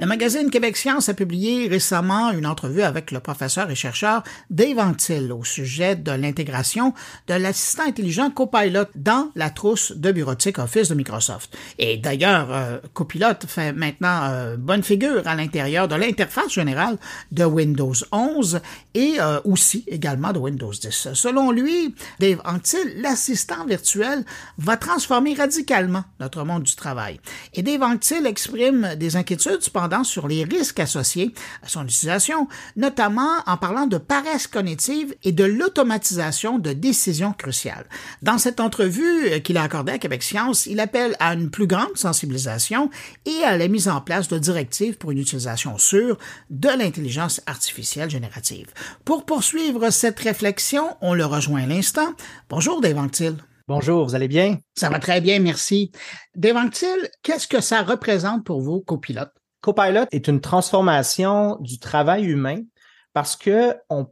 [0.00, 4.78] Le magazine Québec Science a publié récemment une entrevue avec le professeur et chercheur Dave
[4.78, 6.94] Antil au sujet de l'intégration
[7.26, 11.58] de l'assistant intelligent Copilot dans la trousse de bureautique Office de Microsoft.
[11.80, 16.96] Et d'ailleurs, euh, Copilot fait maintenant euh, bonne figure à l'intérieur de l'interface générale
[17.32, 18.60] de Windows 11
[18.94, 21.08] et euh, aussi également de Windows 10.
[21.14, 24.24] Selon lui, Dave Antil, l'assistant virtuel
[24.58, 27.18] va transformer radicalement notre monde du travail.
[27.54, 29.62] Et Dave Antil exprime des inquiétudes
[30.04, 31.32] sur les risques associés
[31.62, 37.86] à son utilisation, notamment en parlant de paresse cognitive et de l'automatisation de décisions cruciales.
[38.22, 41.96] Dans cette entrevue qu'il a accordée à Québec Science, il appelle à une plus grande
[41.96, 42.90] sensibilisation
[43.26, 46.18] et à la mise en place de directives pour une utilisation sûre
[46.50, 48.66] de l'intelligence artificielle générative.
[49.04, 52.14] Pour poursuivre cette réflexion, on le rejoint à l'instant.
[52.48, 53.36] Bonjour Dave Anctil.
[53.68, 54.58] Bonjour, vous allez bien?
[54.74, 55.92] Ça va très bien, merci.
[56.34, 59.37] Dave Anctil, qu'est-ce que ça représente pour vous, copilote?
[59.60, 62.60] Copilot est une transformation du travail humain
[63.12, 64.06] parce que on,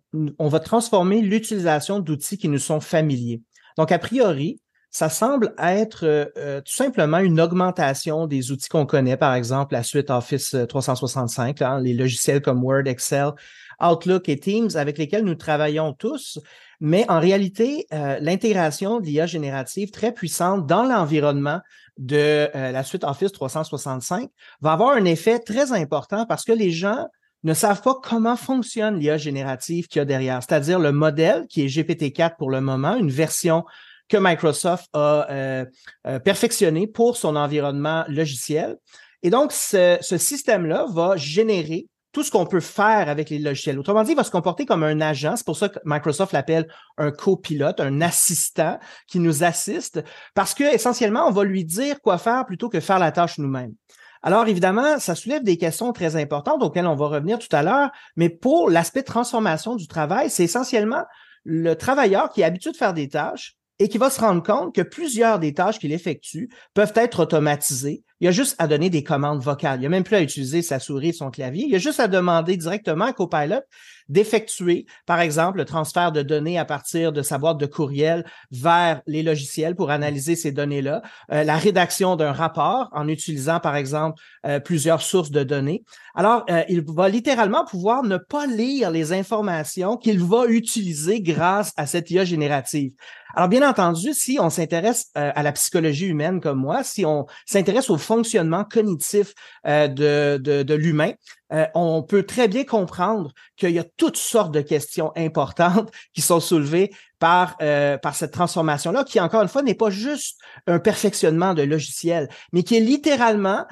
[0.48, 3.43] va transformer l'utilisation d'outils qui nous sont familiers.
[3.77, 9.17] Donc, a priori, ça semble être euh, tout simplement une augmentation des outils qu'on connaît,
[9.17, 13.33] par exemple la suite Office 365, hein, les logiciels comme Word, Excel,
[13.81, 16.41] Outlook et Teams avec lesquels nous travaillons tous.
[16.81, 21.61] Mais en réalité, euh, l'intégration de l'IA générative très puissante dans l'environnement
[21.99, 24.31] de euh, la suite Office 365
[24.61, 27.07] va avoir un effet très important parce que les gens
[27.45, 31.63] ne savent pas comment fonctionne l'IA générative qu'il y a derrière, c'est-à-dire le modèle qui
[31.63, 33.65] est GPT-4 pour le moment, une version
[34.09, 35.65] que Microsoft a euh,
[36.07, 38.77] euh, perfectionné pour son environnement logiciel.
[39.23, 43.78] Et donc, ce, ce système-là va générer tout ce qu'on peut faire avec les logiciels.
[43.78, 45.36] Autrement dit, il va se comporter comme un agent.
[45.36, 50.03] C'est pour ça que Microsoft l'appelle un copilote, un assistant qui nous assiste,
[50.34, 53.75] parce que essentiellement, on va lui dire quoi faire plutôt que faire la tâche nous-mêmes.
[54.22, 57.91] Alors, évidemment, ça soulève des questions très importantes auxquelles on va revenir tout à l'heure,
[58.17, 61.05] mais pour l'aspect transformation du travail, c'est essentiellement
[61.44, 64.75] le travailleur qui est habitué de faire des tâches et qui va se rendre compte
[64.75, 68.05] que plusieurs des tâches qu'il effectue peuvent être automatisées.
[68.21, 69.78] Il a juste à donner des commandes vocales.
[69.78, 71.66] Il n'y a même plus à utiliser sa souris et son clavier.
[71.69, 73.60] Il a juste à demander directement à Copilot
[74.09, 79.03] d'effectuer, par exemple, le transfert de données à partir de sa boîte de courriel vers
[79.06, 84.21] les logiciels pour analyser ces données-là, euh, la rédaction d'un rapport en utilisant, par exemple,
[84.47, 85.84] euh, plusieurs sources de données.
[86.15, 91.72] Alors, euh, il va littéralement pouvoir ne pas lire les informations qu'il va utiliser grâce
[91.76, 92.93] à cette IA générative.
[93.34, 97.91] Alors, bien entendu, si on s'intéresse à la psychologie humaine comme moi, si on s'intéresse
[97.91, 99.34] au fonctionnement cognitif
[99.65, 101.12] de, de, de l'humain,
[101.53, 106.21] euh, on peut très bien comprendre qu'il y a toutes sortes de questions importantes qui
[106.21, 110.78] sont soulevées par, euh, par cette transformation-là, qui, encore une fois, n'est pas juste un
[110.78, 113.65] perfectionnement de logiciel, mais qui est littéralement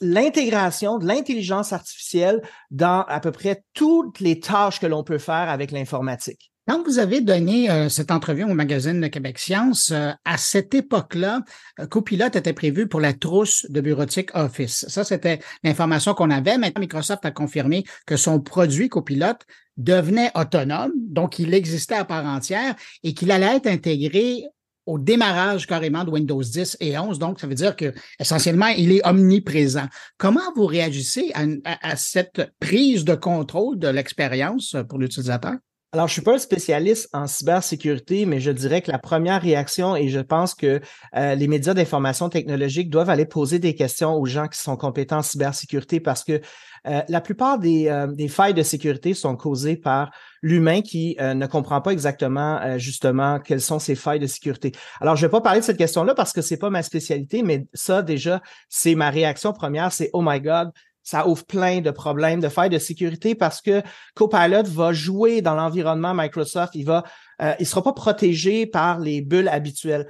[0.00, 2.40] l'intégration de l'intelligence artificielle
[2.70, 6.47] dans à peu près toutes les tâches que l'on peut faire avec l'informatique.
[6.68, 10.74] Quand vous avez donné euh, cette entrevue au magazine de Québec Science, euh, à cette
[10.74, 11.40] époque-là,
[11.80, 14.84] euh, Copilote était prévu pour la trousse de bureautique Office.
[14.86, 16.58] Ça, c'était l'information qu'on avait.
[16.58, 19.46] Maintenant, Microsoft a confirmé que son produit Copilote
[19.78, 24.44] devenait autonome, donc il existait à part entière et qu'il allait être intégré
[24.84, 27.18] au démarrage carrément de Windows 10 et 11.
[27.18, 29.86] Donc, ça veut dire que essentiellement, il est omniprésent.
[30.18, 31.32] Comment vous réagissez
[31.64, 35.54] à cette prise de contrôle de l'expérience pour l'utilisateur?
[35.92, 39.96] Alors, je suis pas un spécialiste en cybersécurité, mais je dirais que la première réaction,
[39.96, 40.82] et je pense que
[41.16, 45.20] euh, les médias d'information technologique doivent aller poser des questions aux gens qui sont compétents
[45.20, 46.42] en cybersécurité parce que
[46.86, 50.10] euh, la plupart des, euh, des, failles de sécurité sont causées par
[50.42, 54.72] l'humain qui ne comprend pas exactement justement quelles sont ces failles de sécurité.
[55.00, 57.66] Alors, je vais pas parler de cette question-là parce que c'est pas ma spécialité, mais
[57.72, 60.70] ça déjà, c'est ma réaction première, c'est oh my God,
[61.08, 63.82] ça ouvre plein de problèmes, de failles de sécurité parce que
[64.14, 66.74] Copilot va jouer dans l'environnement Microsoft.
[66.74, 67.02] Il va,
[67.40, 70.06] euh, il sera pas protégé par les bulles habituelles.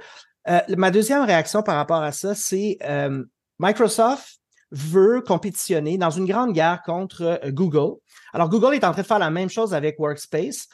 [0.49, 3.23] Euh, ma deuxième réaction par rapport à ça, c'est euh,
[3.59, 7.95] Microsoft veut compétitionner dans une grande guerre contre Google.
[8.33, 10.67] Alors, Google est en train de faire la même chose avec Workspace.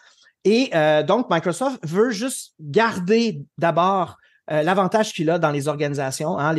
[0.43, 0.71] Et
[1.07, 4.17] donc, Microsoft veut juste garder d'abord
[4.51, 6.37] euh, l'avantage qu'il a dans les organisations.
[6.37, 6.55] Hein,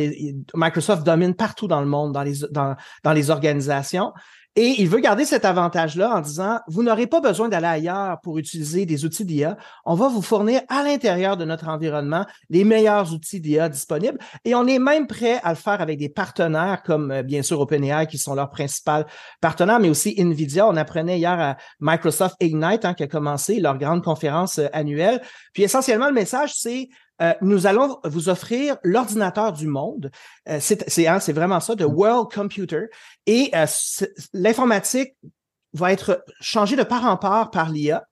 [0.53, 4.13] Microsoft domine partout dans le monde, dans les, dans, dans les organisations.
[4.59, 8.39] Et il veut garder cet avantage-là en disant, vous n'aurez pas besoin d'aller ailleurs pour
[8.39, 9.55] utiliser des outils d'IA.
[9.85, 14.17] On va vous fournir à l'intérieur de notre environnement les meilleurs outils d'IA disponibles.
[14.45, 17.59] Et on est même prêt à le faire avec des partenaires comme, euh, bien sûr,
[17.59, 19.03] OpenAI, qui sont leurs principaux
[19.41, 20.67] partenaires, mais aussi NVIDIA.
[20.67, 25.21] On apprenait hier à Microsoft Ignite, hein, qui a commencé leur grande conférence euh, annuelle.
[25.53, 26.89] Puis essentiellement, le message, c'est
[27.21, 30.11] euh, nous allons vous offrir l'ordinateur du monde.
[30.49, 32.85] Euh, c'est hein, vraiment ça, the World Computer.
[33.25, 33.65] Et euh,
[34.33, 35.15] l'informatique
[35.73, 38.05] va être changée de part en part par l'IA.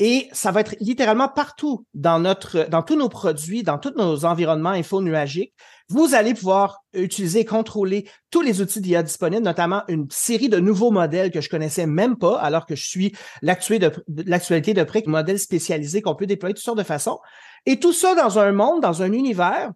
[0.00, 4.24] Et ça va être littéralement partout dans notre, dans tous nos produits, dans tous nos
[4.24, 5.52] environnements info nuagiques.
[5.88, 10.60] Vous allez pouvoir utiliser et contrôler tous les outils d'IA disponibles, notamment une série de
[10.60, 13.12] nouveaux modèles que je connaissais même pas, alors que je suis
[13.42, 13.90] l'actualité
[14.74, 17.18] de, de près, modèles spécialisés qu'on peut déployer de toutes sortes de façons.
[17.66, 19.72] Et tout ça dans un monde, dans un univers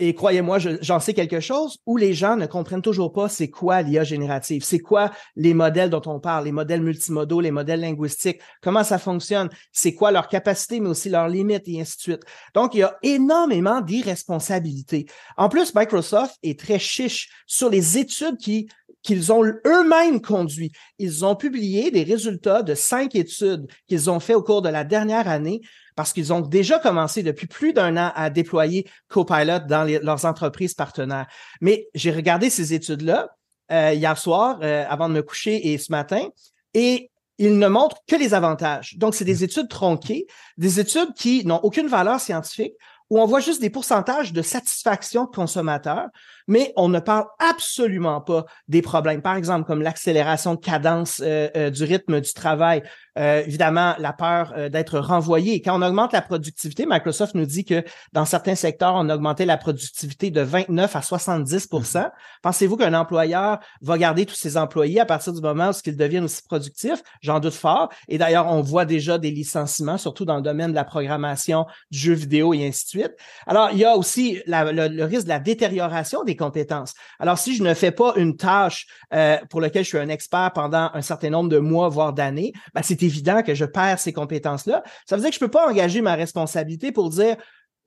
[0.00, 3.82] et croyez-moi, j'en sais quelque chose, où les gens ne comprennent toujours pas c'est quoi
[3.82, 8.40] l'IA générative, c'est quoi les modèles dont on parle, les modèles multimodaux, les modèles linguistiques,
[8.62, 12.22] comment ça fonctionne, c'est quoi leur capacité, mais aussi leurs limites et ainsi de suite.
[12.54, 15.04] Donc, il y a énormément d'irresponsabilités.
[15.36, 18.70] En plus, Microsoft est très chiche sur les études qui
[19.02, 20.72] qu'ils ont eux-mêmes conduit.
[20.98, 24.84] Ils ont publié des résultats de cinq études qu'ils ont fait au cours de la
[24.84, 25.60] dernière année
[25.96, 30.74] parce qu'ils ont déjà commencé depuis plus d'un an à déployer Copilot dans leurs entreprises
[30.74, 31.26] partenaires.
[31.60, 33.28] Mais j'ai regardé ces études-là
[33.70, 36.28] euh, hier soir, euh, avant de me coucher et ce matin,
[36.74, 38.96] et ils ne montrent que les avantages.
[38.98, 39.44] Donc, c'est des mmh.
[39.44, 40.26] études tronquées,
[40.58, 42.74] des études qui n'ont aucune valeur scientifique,
[43.10, 46.08] où on voit juste des pourcentages de satisfaction de consommateurs,
[46.46, 49.20] mais on ne parle absolument pas des problèmes.
[49.20, 52.82] Par exemple, comme l'accélération de cadence euh, euh, du rythme du travail,
[53.18, 55.60] euh, évidemment, la peur d'être renvoyé.
[55.60, 59.44] Quand on augmente la productivité, Microsoft nous dit que dans certains secteurs, on a augmenté
[59.44, 62.10] la productivité de 29 à 70 mm-hmm.
[62.42, 66.24] Pensez-vous qu'un employeur va garder tous ses employés à partir du moment où ils deviennent
[66.24, 67.02] aussi productifs?
[67.20, 67.90] J'en doute fort.
[68.08, 71.98] Et d'ailleurs, on voit déjà des licenciements, surtout dans le domaine de la programmation, du
[71.98, 72.99] jeu vidéo et ainsi de suite.
[73.46, 76.94] Alors, il y a aussi le, risque de la détérioration des compétences.
[77.18, 80.52] Alors, si je ne fais pas une tâche euh, pour laquelle je suis un expert
[80.54, 84.12] pendant un certain nombre de mois, voire d'années, ben, c'est évident que je perds ces
[84.12, 84.82] compétences-là.
[85.06, 87.36] Ça veut dire que je ne peux pas engager ma responsabilité pour dire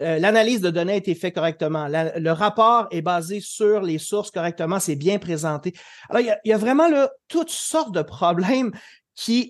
[0.01, 1.87] euh, l'analyse de données a été faite correctement.
[1.87, 5.73] le rapport est basé sur les sources correctement, c'est bien présenté.
[6.09, 6.87] Alors, il y a, vraiment
[7.27, 8.71] toutes sortes de problèmes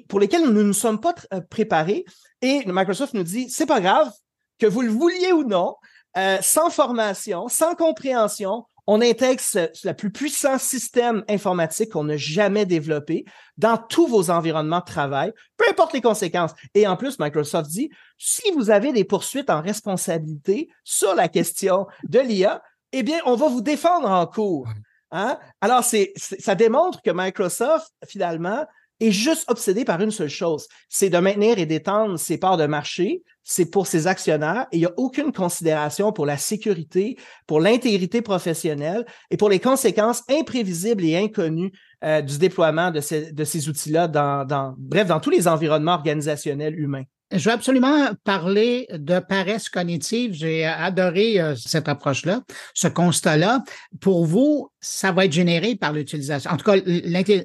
[0.07, 2.05] pour lesquels nous ne sommes pas euh, préparés.
[2.41, 4.11] Et Microsoft nous dit, c'est pas grave,
[4.59, 5.75] que vous le vouliez ou non,
[6.17, 9.41] euh, sans formation, sans compréhension, on intègre
[9.83, 13.25] le plus puissant système informatique qu'on a jamais développé
[13.57, 16.51] dans tous vos environnements de travail, peu importe les conséquences.
[16.73, 21.87] Et en plus, Microsoft dit, si vous avez des poursuites en responsabilité sur la question
[22.09, 22.61] de l'IA,
[22.91, 24.67] eh bien, on va vous défendre en cours.
[25.11, 25.39] Hein?
[25.61, 28.65] Alors, c'est, ça démontre que Microsoft, finalement,
[28.99, 32.65] est juste obsédé par une seule chose, c'est de maintenir et d'étendre ses parts de
[32.65, 37.59] marché, c'est pour ses actionnaires et il n'y a aucune considération pour la sécurité, pour
[37.59, 41.71] l'intégrité professionnelle et pour les conséquences imprévisibles et inconnues
[42.03, 47.03] euh, du déploiement de ces, outils-là dans, dans, bref, dans tous les environnements organisationnels humains.
[47.35, 50.33] Je veux absolument parler de paresse cognitive.
[50.33, 52.41] J'ai adoré euh, cette approche-là,
[52.75, 53.63] ce constat-là.
[54.01, 56.51] Pour vous, ça va être généré par l'utilisation.
[56.51, 56.75] En tout cas,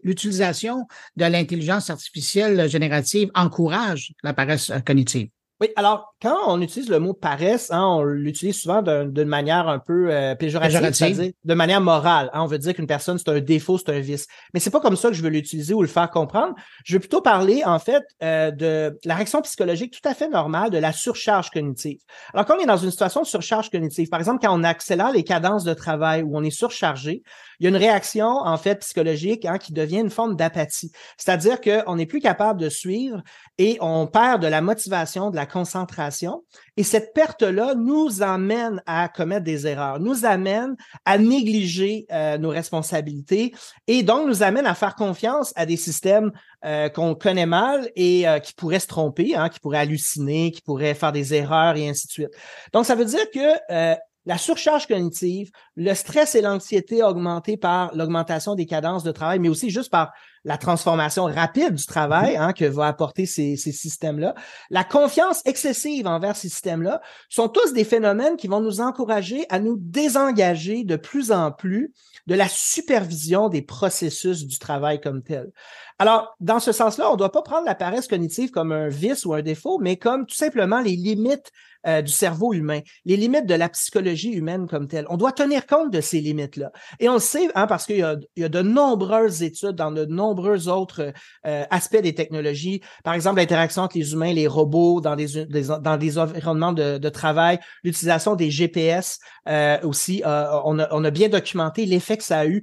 [0.02, 0.87] l'utilisation
[1.17, 5.29] de l'intelligence artificielle générative encourage la paresse cognitive.
[5.60, 9.81] Oui, alors quand on utilise le mot paresse, hein, on l'utilise souvent d'une manière un
[9.81, 12.31] peu euh, péjorative, c'est-à-dire de manière morale.
[12.32, 14.28] Hein, on veut dire qu'une personne c'est un défaut, c'est un vice.
[14.55, 16.55] Mais c'est pas comme ça que je veux l'utiliser ou le faire comprendre.
[16.84, 20.70] Je veux plutôt parler en fait euh, de la réaction psychologique tout à fait normale
[20.70, 21.99] de la surcharge cognitive.
[22.34, 25.11] Alors quand on est dans une situation de surcharge cognitive, par exemple quand on accélère
[25.11, 27.22] les cadences de travail ou on est surchargé,
[27.58, 30.93] il y a une réaction en fait psychologique hein, qui devient une forme d'apathie.
[31.16, 33.23] C'est-à-dire qu'on n'est plus capable de suivre
[33.59, 36.45] et on perd de la motivation, de la concentration.
[36.76, 42.50] Et cette perte-là nous amène à commettre des erreurs, nous amène à négliger euh, nos
[42.50, 43.52] responsabilités
[43.87, 46.31] et donc nous amène à faire confiance à des systèmes
[46.64, 50.62] euh, qu'on connaît mal et euh, qui pourraient se tromper, hein, qui pourraient halluciner, qui
[50.62, 52.31] pourraient faire des erreurs et ainsi de suite.
[52.73, 53.97] Donc ça veut dire que
[54.28, 59.49] la surcharge cognitive, le stress et l'anxiété augmentés par l'augmentation des cadences de travail, mais
[59.49, 60.12] aussi juste par
[60.44, 64.35] la transformation rapide du travail hein, que va apporter ces, ces systèmes-là,
[64.68, 69.61] la confiance excessive envers ces systèmes-là, sont tous des phénomènes qui vont nous encourager à
[69.61, 71.94] nous désengager de plus en plus
[72.26, 75.50] de la supervision des processus du travail comme tel.
[75.99, 79.25] Alors, dans ce sens-là, on ne doit pas prendre la paresse cognitive comme un vice
[79.25, 81.50] ou un défaut, mais comme tout simplement les limites
[81.88, 85.07] euh, du cerveau humain, les limites de la psychologie humaine comme telle.
[85.09, 86.71] On doit tenir compte de ces limites-là.
[87.00, 90.04] Et on le sait, hein, parce qu'il y, y, a de nombreuses études dans de
[90.04, 91.12] nombreux autres
[91.47, 92.83] euh, aspects des technologies.
[93.04, 98.50] Par exemple, l'interaction entre les humains les robots dans des, environnements de, travail, l'utilisation des
[98.50, 99.18] GPS
[99.49, 100.23] euh, aussi.
[100.25, 102.62] on, a, bien documenté l'effet que ça a eu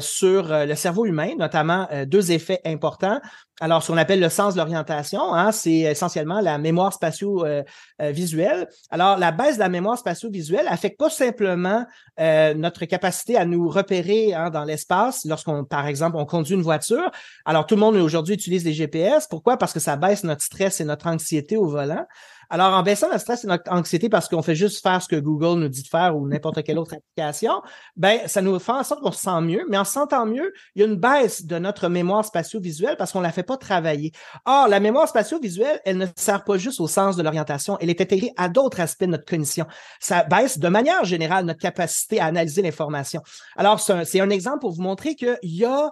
[0.00, 3.20] sur le cerveau humain, notamment deux effets importants.
[3.60, 7.64] Alors, ce qu'on appelle le sens de l'orientation, hein, c'est essentiellement la mémoire spatio-visuelle.
[7.98, 8.68] spatio-visuelle.
[8.90, 11.84] Alors, la baisse de la mémoire spatio-visuelle affecte pas simplement
[12.20, 16.62] euh, notre capacité à nous repérer hein, dans l'espace lorsqu'on, par exemple, on conduit une
[16.62, 17.10] voiture.
[17.44, 19.26] Alors, tout le monde aujourd'hui utilise les GPS.
[19.26, 19.56] Pourquoi?
[19.56, 22.06] Parce que ça baisse notre stress et notre anxiété au volant.
[22.50, 25.16] Alors, en baissant notre stress et notre anxiété parce qu'on fait juste faire ce que
[25.16, 27.62] Google nous dit de faire ou n'importe quelle autre application,
[27.96, 29.66] ben, ça nous fait en sorte qu'on se sent mieux.
[29.68, 33.12] Mais en se sentant mieux, il y a une baisse de notre mémoire spatio-visuelle parce
[33.12, 34.12] qu'on ne la fait pas travailler.
[34.46, 37.76] Or, la mémoire spatio-visuelle, elle ne sert pas juste au sens de l'orientation.
[37.80, 39.66] Elle est intégrée à d'autres aspects de notre cognition.
[40.00, 43.20] Ça baisse de manière générale notre capacité à analyser l'information.
[43.56, 45.90] Alors, c'est un, un exemple pour vous montrer qu'il y a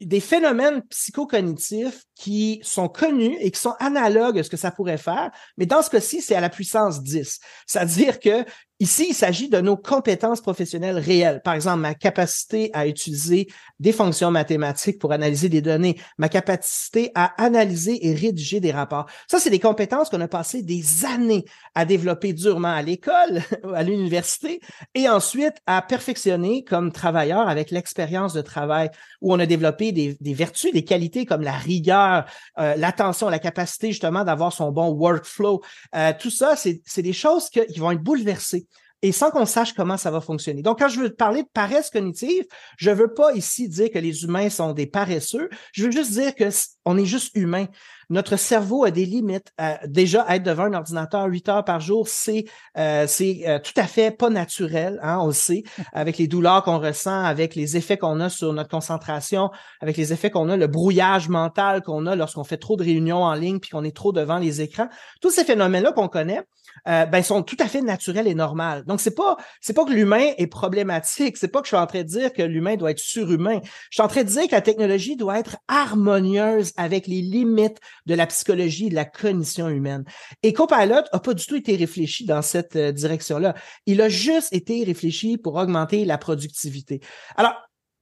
[0.00, 4.98] des phénomènes psychocognitifs qui sont connus et qui sont analogues à ce que ça pourrait
[4.98, 7.38] faire, mais dans ce cas-ci, c'est à la puissance 10.
[7.66, 8.44] C'est-à-dire que
[8.82, 11.42] Ici, il s'agit de nos compétences professionnelles réelles.
[11.44, 13.46] Par exemple, ma capacité à utiliser
[13.78, 19.04] des fonctions mathématiques pour analyser des données, ma capacité à analyser et rédiger des rapports.
[19.28, 21.44] Ça, c'est des compétences qu'on a passé des années
[21.74, 23.42] à développer durement à l'école,
[23.74, 24.60] à l'université,
[24.94, 28.88] et ensuite à perfectionner comme travailleur avec l'expérience de travail,
[29.20, 32.24] où on a développé des, vertus, des qualités comme la rigueur,
[32.58, 35.60] euh, l'attention, la capacité justement d'avoir son bon workflow.
[35.94, 38.68] Euh, tout ça, c'est des choses qui vont être bouleversées
[39.02, 40.62] et sans qu'on sache comment ça va fonctionner.
[40.62, 42.44] Donc, quand je veux parler de paresse cognitive,
[42.76, 45.48] je veux pas ici dire que les humains sont des paresseux.
[45.72, 46.50] Je veux juste dire que
[46.84, 47.66] on est juste humain.
[48.10, 49.52] Notre cerveau a des limites.
[49.60, 52.44] Euh, déjà, être devant un ordinateur huit heures par jour, c'est
[52.76, 54.98] euh, euh, tout à fait pas naturel.
[55.02, 58.52] Hein, on le sait, avec les douleurs qu'on ressent, avec les effets qu'on a sur
[58.52, 62.76] notre concentration, avec les effets qu'on a, le brouillage mental qu'on a lorsqu'on fait trop
[62.76, 64.88] de réunions en ligne puis qu'on est trop devant les écrans.
[65.20, 66.42] Tous ces phénomènes-là qu'on connaît,
[66.88, 68.82] euh, ben, sont tout à fait naturels et normaux.
[68.86, 71.36] Donc, c'est pas, c'est pas que l'humain est problématique.
[71.36, 73.60] C'est pas que je suis en train de dire que l'humain doit être surhumain.
[73.90, 77.78] Je suis en train de dire que la technologie doit être harmonieuse avec les limites
[78.06, 80.04] de la psychologie et de la cognition humaine.
[80.42, 83.54] Et Copilot a pas du tout été réfléchi dans cette euh, direction-là.
[83.86, 87.00] Il a juste été réfléchi pour augmenter la productivité.
[87.36, 87.54] Alors,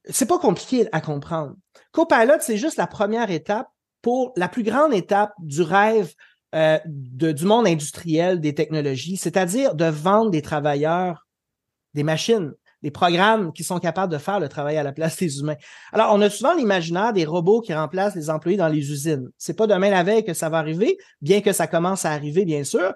[0.08, 1.54] c'est pas compliqué à comprendre.
[1.92, 3.68] Copilot, c'est juste la première étape
[4.02, 6.14] pour la plus grande étape du rêve
[6.54, 11.26] euh, de, du monde industriel des technologies, c'est-à-dire de vendre des travailleurs,
[11.94, 12.52] des machines,
[12.82, 15.56] des programmes qui sont capables de faire le travail à la place des humains.
[15.92, 19.28] Alors, on a souvent l'imaginaire des robots qui remplacent les employés dans les usines.
[19.36, 22.44] C'est pas demain la veille que ça va arriver, bien que ça commence à arriver,
[22.44, 22.94] bien sûr.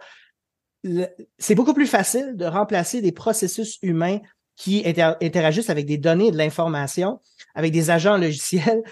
[1.39, 4.19] C'est beaucoup plus facile de remplacer des processus humains
[4.57, 7.21] qui interagissent avec des données et de l'information,
[7.55, 8.83] avec des agents logiciels,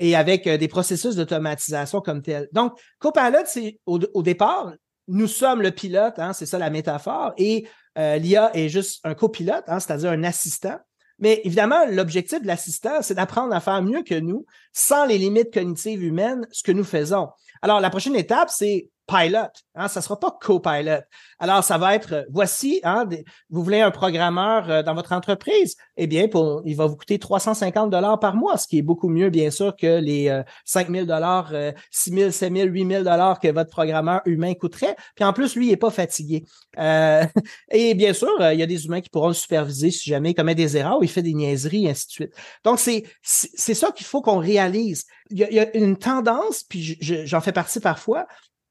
[0.00, 2.48] et avec euh, des processus d'automatisation comme tel.
[2.52, 4.72] Donc, Copilot, c'est au, départ,
[5.06, 9.14] nous sommes le pilote, hein, c'est ça la métaphore, et euh, l'IA est juste un
[9.14, 10.78] copilote, hein, c'est-à-dire un assistant.
[11.18, 15.52] Mais évidemment, l'objectif de l'assistant, c'est d'apprendre à faire mieux que nous, sans les limites
[15.52, 17.28] cognitives humaines, ce que nous faisons.
[17.60, 19.48] Alors, la prochaine étape, c'est pilot.
[19.74, 21.02] Hein, ça ne sera pas co-pilot.
[21.38, 23.08] Alors, ça va être, voici, hein,
[23.48, 27.18] vous voulez un programmeur euh, dans votre entreprise, eh bien, pour, il va vous coûter
[27.18, 30.90] 350 dollars par mois, ce qui est beaucoup mieux, bien sûr, que les euh, 5
[30.90, 31.52] 000 dollars,
[31.90, 34.96] 6 000, 7 000, 8 000 dollars que votre programmeur humain coûterait.
[35.14, 36.44] Puis en plus, lui, il n'est pas fatigué.
[36.78, 37.24] Euh,
[37.70, 40.30] et bien sûr, euh, il y a des humains qui pourront le superviser si jamais
[40.30, 42.32] il commet des erreurs ou il fait des niaiseries, et ainsi de suite.
[42.64, 45.04] Donc, c'est, c'est ça qu'il faut qu'on réalise.
[45.30, 48.26] Il y, a, il y, a, une tendance, puis j'en fais partie parfois,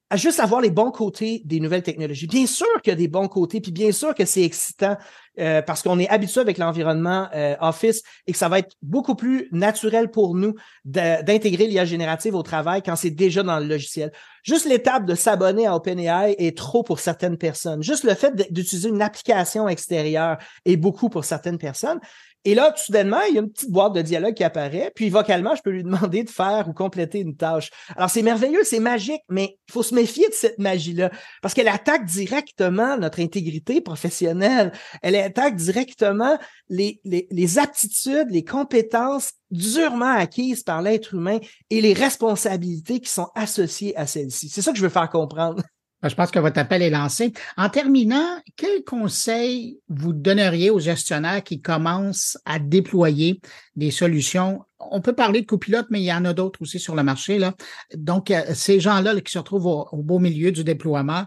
[0.09, 2.27] à juste avoir les bons côtés des nouvelles technologies.
[2.27, 4.97] Bien sûr qu'il y a des bons côtés, puis bien sûr que c'est excitant
[5.39, 9.15] euh, parce qu'on est habitué avec l'environnement euh, Office et que ça va être beaucoup
[9.15, 14.11] plus naturel pour nous d'intégrer l'IA générative au travail quand c'est déjà dans le logiciel.
[14.43, 17.83] Juste l'étape de s'abonner à OpenAI est trop pour certaines personnes.
[17.83, 21.99] Juste le fait d'utiliser une application extérieure est beaucoup pour certaines personnes.
[22.45, 25.55] Et là, soudainement, il y a une petite boîte de dialogue qui apparaît, puis vocalement,
[25.55, 27.69] je peux lui demander de faire ou compléter une tâche.
[27.97, 31.67] Alors, c'est merveilleux, c'est magique, mais il faut se méfier de cette magie-là, parce qu'elle
[31.67, 34.71] attaque directement notre intégrité professionnelle.
[35.01, 36.37] Elle attaque directement
[36.69, 43.09] les, les, les aptitudes, les compétences durement acquises par l'être humain et les responsabilités qui
[43.11, 44.49] sont associées à celles-ci.
[44.49, 45.61] C'est ça que je veux faire comprendre.
[46.03, 47.33] Je pense que votre appel est lancé.
[47.57, 53.41] En terminant, quel conseil vous donneriez aux gestionnaires qui commencent à déployer
[53.75, 54.63] des solutions?
[54.79, 57.37] On peut parler de copilote, mais il y en a d'autres aussi sur le marché.
[57.37, 57.53] Là.
[57.95, 61.25] Donc, euh, ces gens-là qui se retrouvent au, beau milieu du déploiement,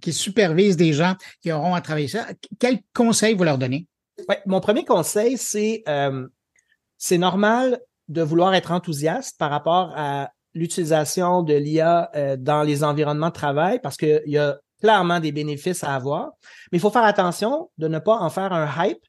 [0.00, 2.26] qui, supervisent des gens qui auront à travailler ça,
[2.58, 3.86] quel conseil vous leur donnez?
[4.44, 6.28] Mon premier conseil, c'est euh,
[6.98, 12.84] c'est normal de vouloir être enthousiaste par rapport à l'utilisation de l'IA euh, dans les
[12.84, 16.32] environnements de travail parce qu'il y a clairement des bénéfices à avoir.
[16.70, 19.02] Mais il faut faire attention de ne pas en faire un hype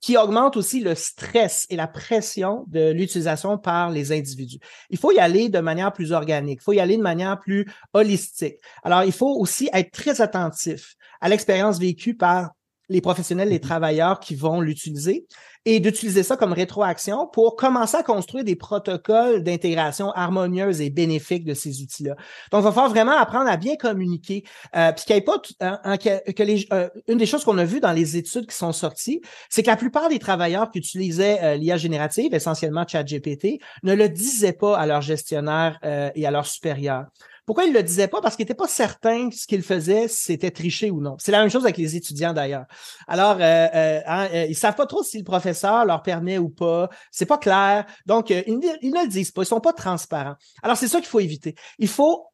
[0.00, 4.58] qui augmente aussi le stress et la pression de l'utilisation par les individus.
[4.90, 7.66] Il faut y aller de manière plus organique, il faut y aller de manière plus
[7.92, 8.56] holistique.
[8.84, 12.52] Alors, il faut aussi être très attentif à l'expérience vécue par
[12.88, 13.60] les professionnels, les mm-hmm.
[13.60, 15.26] travailleurs qui vont l'utiliser
[15.64, 21.44] et d'utiliser ça comme rétroaction pour commencer à construire des protocoles d'intégration harmonieuse et bénéfiques
[21.44, 22.14] de ces outils-là.
[22.50, 24.44] Donc, il va falloir vraiment apprendre à bien communiquer.
[24.74, 27.80] Euh, puis qu'il n'y ait pas que, les, euh, une des choses qu'on a vues
[27.80, 31.56] dans les études qui sont sorties, c'est que la plupart des travailleurs qui utilisaient euh,
[31.56, 36.46] l'IA générative, essentiellement ChatGPT, ne le disaient pas à leur gestionnaire euh, et à leur
[36.46, 37.04] supérieur.
[37.48, 38.20] Pourquoi il le disait pas?
[38.20, 41.16] Parce qu'il n'était pas certain que ce qu'il faisait, c'était tricher ou non.
[41.18, 42.66] C'est la même chose avec les étudiants d'ailleurs.
[43.06, 46.50] Alors, euh, euh, hein, euh, ils savent pas trop si le professeur leur permet ou
[46.50, 46.90] pas.
[47.10, 47.86] C'est pas clair.
[48.04, 48.44] Donc, ils,
[48.82, 49.44] ils, ne le disent pas.
[49.44, 50.34] Ils sont pas transparents.
[50.62, 51.54] Alors, c'est ça qu'il faut éviter.
[51.78, 52.26] Il faut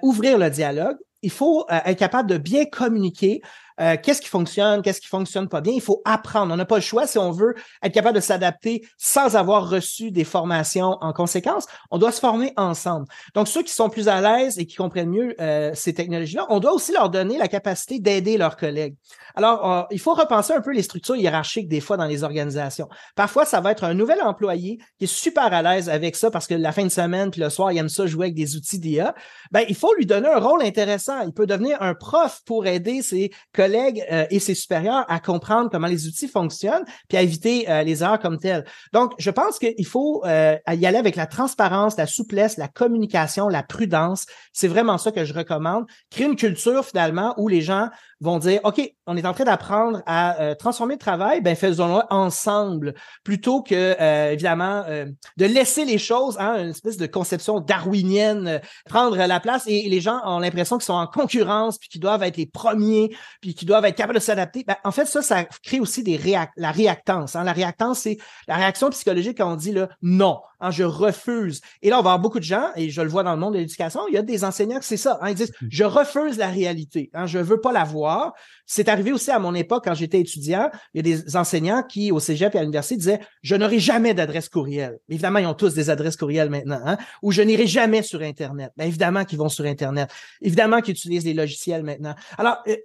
[0.00, 0.96] ouvrir le dialogue.
[1.20, 3.42] Il faut être capable de bien communiquer
[3.80, 5.72] euh, qu'est-ce qui fonctionne, qu'est-ce qui fonctionne pas bien?
[5.72, 6.52] Il faut apprendre.
[6.52, 10.10] On n'a pas le choix si on veut être capable de s'adapter sans avoir reçu
[10.10, 11.66] des formations en conséquence.
[11.90, 13.06] On doit se former ensemble.
[13.34, 16.60] Donc, ceux qui sont plus à l'aise et qui comprennent mieux euh, ces technologies-là, on
[16.60, 18.94] doit aussi leur donner la capacité d'aider leurs collègues.
[19.34, 22.88] Alors, euh, il faut repenser un peu les structures hiérarchiques des fois dans les organisations.
[23.16, 26.46] Parfois, ça va être un nouvel employé qui est super à l'aise avec ça parce
[26.46, 28.78] que la fin de semaine puis le soir, il aime ça jouer avec des outils
[28.78, 29.14] d'IA.
[29.50, 31.22] Ben, il faut lui donner un rôle intéressant.
[31.22, 35.20] Il peut devenir un prof pour aider ses collègues collègues euh, et ses supérieurs à
[35.20, 38.64] comprendre comment les outils fonctionnent, puis à éviter euh, les erreurs comme telles.
[38.92, 43.48] Donc, je pense qu'il faut euh, y aller avec la transparence, la souplesse, la communication,
[43.48, 44.26] la prudence.
[44.52, 45.86] C'est vraiment ça que je recommande.
[46.10, 47.88] Créer une culture finalement où les gens
[48.20, 52.02] vont dire, OK, on est en train d'apprendre à euh, transformer le travail, ben faisons-le
[52.10, 55.06] ensemble, plutôt que, euh, évidemment, euh,
[55.36, 60.00] de laisser les choses, hein, une espèce de conception darwinienne, prendre la place et, les
[60.00, 63.68] gens ont l'impression qu'ils sont en concurrence, puis qu'ils doivent être les premiers, puis qu'ils
[63.68, 64.64] doivent être capables de s'adapter.
[64.66, 66.18] Ben, en fait, ça, ça crée aussi des
[66.56, 67.36] la réactance.
[67.36, 67.44] Hein.
[67.44, 68.18] La réactance, c'est
[68.48, 71.60] la réaction psychologique quand on dit là, non, hein, je refuse.
[71.82, 73.54] Et là, on va avoir beaucoup de gens, et je le vois dans le monde
[73.54, 75.18] de l'éducation, il y a des enseignants que c'est ça.
[75.20, 75.66] Hein, ils disent, mmh.
[75.70, 78.34] je refuse la réalité, hein, je veux pas la voir
[78.66, 80.70] c'est arrivé aussi à mon époque quand j'étais étudiant.
[80.94, 84.14] Il y a des enseignants qui, au cégep et à l'université, disaient Je n'aurai jamais
[84.14, 84.98] d'adresse courriel.
[85.08, 86.80] Évidemment, ils ont tous des adresses courriel maintenant.
[86.84, 86.96] Hein?
[87.22, 88.72] Ou je n'irai jamais sur Internet.
[88.76, 90.10] Bien, évidemment qu'ils vont sur Internet.
[90.40, 92.14] Évidemment qu'ils utilisent les logiciels maintenant.
[92.38, 92.76] Alors, euh,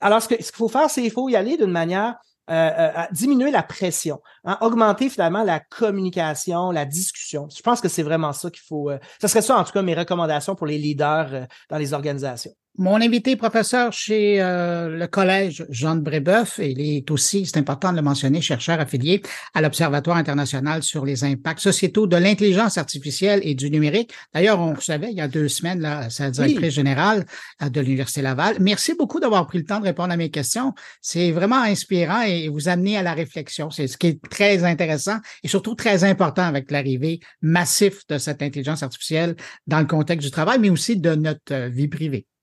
[0.00, 2.16] alors ce qu'il faut faire, c'est qu'il faut y aller d'une manière
[2.48, 7.48] euh, euh, diminuer la pression, hein, augmenter finalement la communication, la discussion.
[7.54, 8.90] Je pense que c'est vraiment ça qu'il faut.
[8.90, 12.52] Euh, ça serait ça, en tout cas, mes recommandations pour les leaders dans les organisations.
[12.78, 17.90] Mon invité professeur chez euh, le collège Jean de Brébeuf, il est aussi, c'est important
[17.90, 19.22] de le mentionner, chercheur affilié
[19.54, 24.12] à l'Observatoire international sur les impacts sociétaux de l'intelligence artificielle et du numérique.
[24.34, 27.24] D'ailleurs, on savait il y a deux semaines, là, sa directrice générale
[27.62, 28.56] euh, de l'Université Laval.
[28.60, 30.74] Merci beaucoup d'avoir pris le temps de répondre à mes questions.
[31.00, 33.70] C'est vraiment inspirant et vous amener à la réflexion.
[33.70, 38.42] C'est ce qui est très intéressant et surtout très important avec l'arrivée massive de cette
[38.42, 39.34] intelligence artificielle
[39.66, 42.26] dans le contexte du travail, mais aussi de notre euh, vie privée.